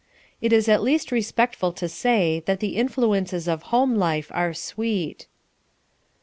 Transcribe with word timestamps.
It 0.41 0.51
is 0.51 0.67
at 0.67 0.81
least 0.81 1.11
respectful 1.11 1.71
to 1.73 1.87
say 1.87 2.39
that 2.47 2.59
the 2.59 2.75
influences 2.75 3.47
of 3.47 3.61
home 3.69 3.93
life 3.93 4.31
are 4.33 4.51
sweet. 4.51 5.27